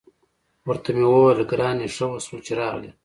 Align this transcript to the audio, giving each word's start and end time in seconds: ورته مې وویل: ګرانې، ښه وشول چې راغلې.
ورته 0.67 0.89
مې 0.97 1.05
وویل: 1.11 1.39
ګرانې، 1.51 1.87
ښه 1.95 2.05
وشول 2.09 2.39
چې 2.45 2.51
راغلې. 2.59 2.91